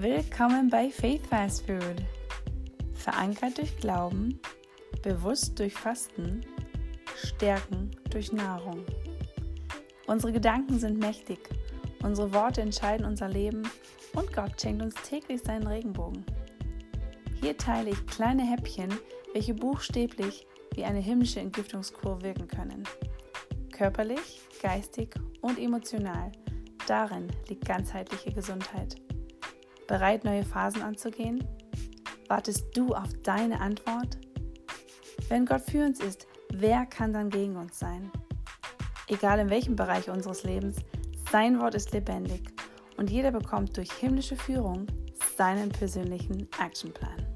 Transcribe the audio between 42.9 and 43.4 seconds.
und jeder